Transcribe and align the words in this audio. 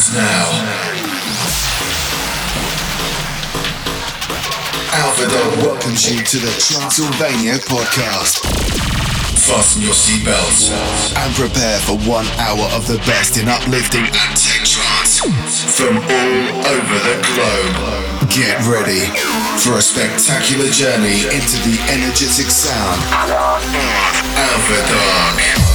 And 0.00 0.16
now, 0.16 0.48
Alpha 4.96 5.28
Dog 5.28 5.58
welcomes 5.60 6.08
you 6.08 6.24
to 6.24 6.38
the 6.38 6.48
Transylvania 6.56 7.60
podcast. 7.68 8.40
Fasten 9.44 9.82
your 9.82 9.92
seatbelts 9.92 10.72
and 11.18 11.34
prepare 11.34 11.80
for 11.80 11.98
one 12.08 12.24
hour 12.40 12.64
of 12.72 12.86
the 12.86 12.96
best 13.04 13.36
in 13.36 13.50
uplifting 13.50 14.04
and 14.04 14.32
tech 14.40 14.64
trance 14.64 15.20
from 15.76 15.98
all 15.98 16.64
over 16.64 16.98
the 17.04 17.20
globe. 17.36 18.30
Get 18.30 18.56
ready 18.64 19.04
for 19.60 19.76
a 19.76 19.82
spectacular 19.82 20.70
journey 20.72 21.28
into 21.28 21.60
the 21.68 21.76
energetic 21.92 22.48
sound 22.48 23.02
Alpha 24.48 24.80
Dog. 24.88 25.69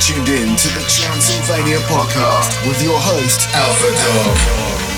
Tuned 0.00 0.28
in 0.30 0.56
to 0.56 0.68
the 0.68 0.84
Transylvania 0.88 1.76
podcast 1.80 2.66
with 2.66 2.82
your 2.82 2.98
host, 2.98 3.46
Alpha 3.52 3.90
Dog. 3.90 4.89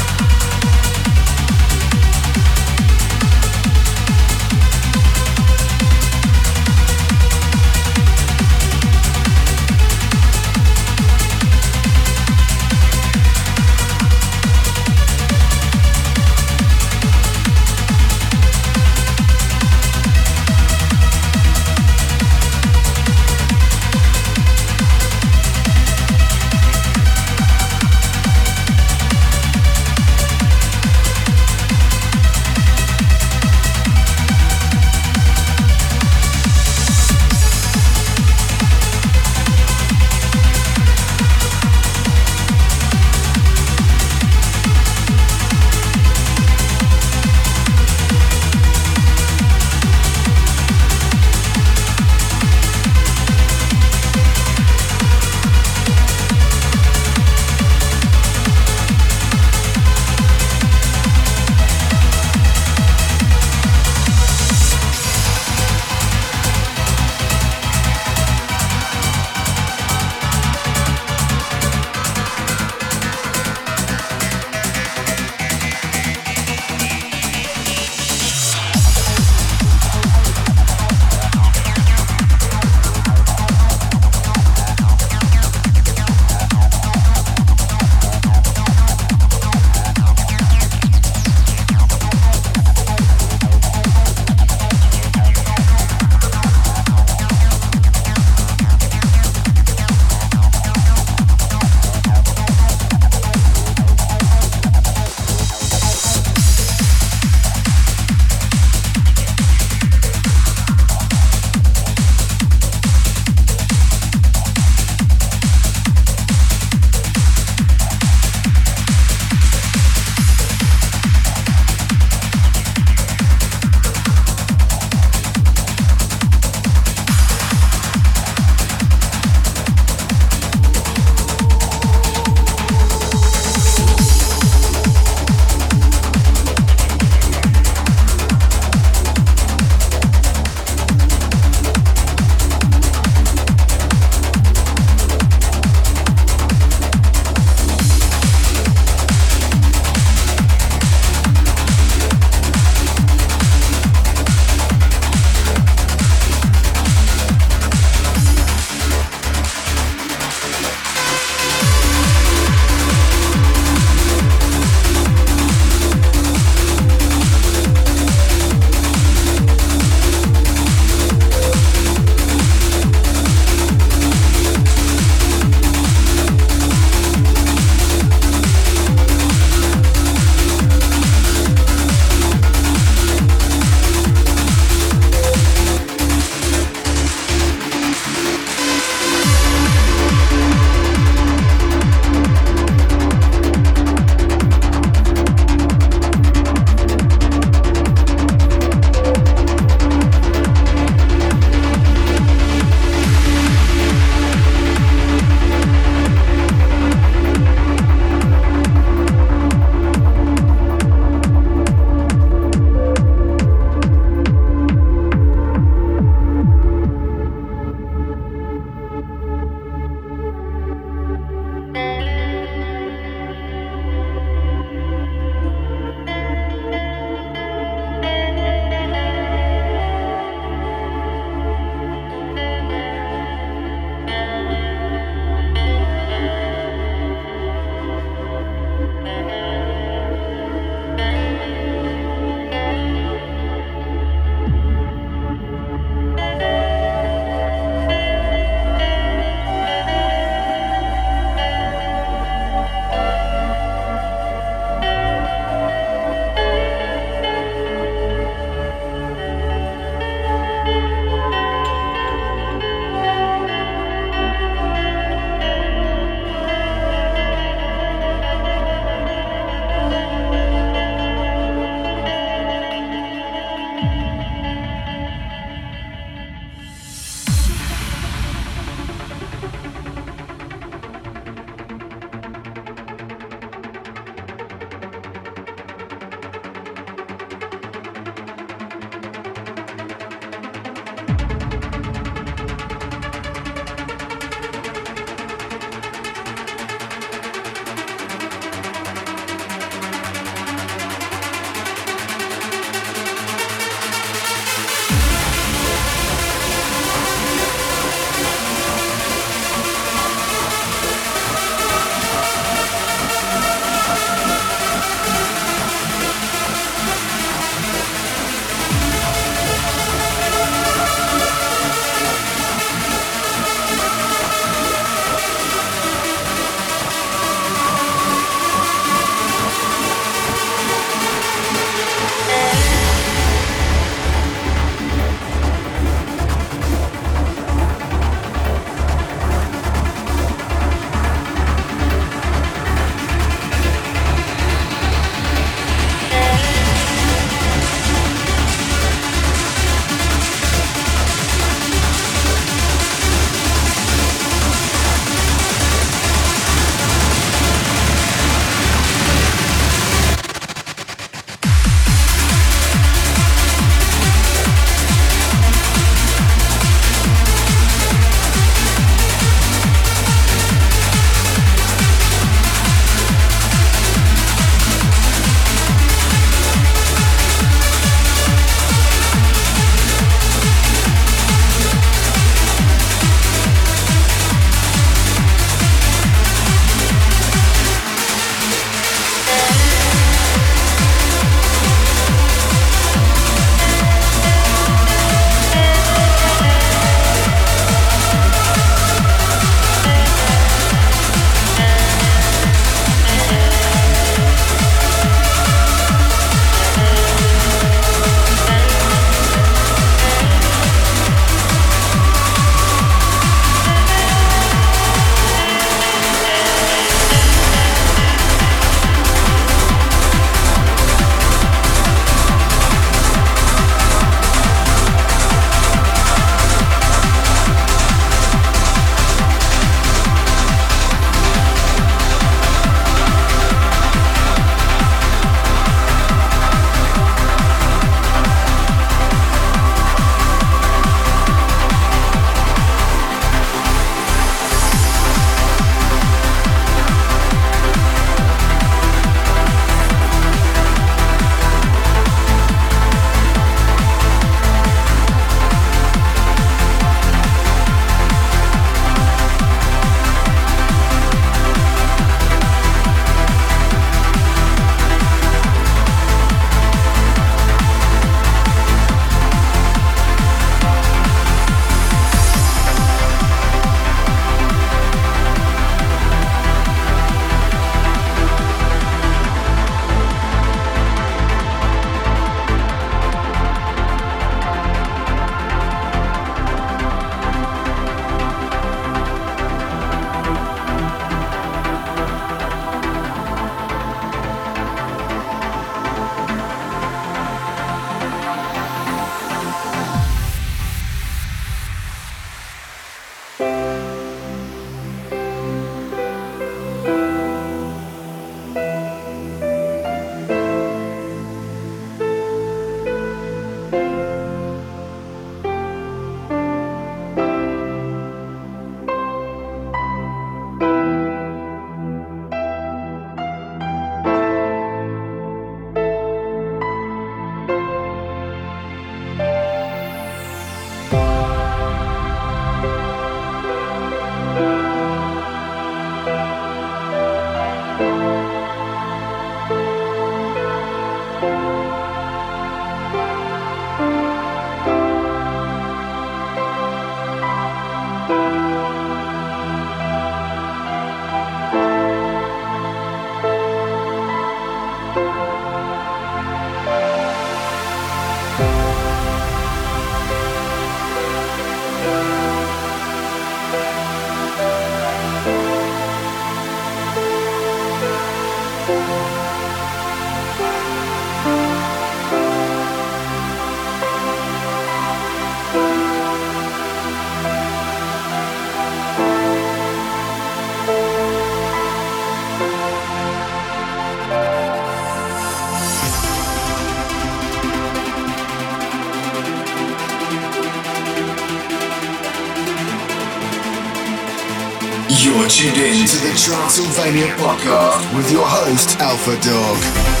You're 594.99 595.25
tuned 595.29 595.55
in 595.55 595.87
to 595.87 595.95
the 595.99 596.13
Transylvania 596.17 597.15
Podcast 597.15 597.95
with 597.95 598.11
your 598.11 598.25
host, 598.27 598.77
Alpha 598.79 599.15
Dog. 599.21 600.00